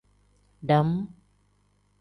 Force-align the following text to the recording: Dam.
Dam. 0.67 0.89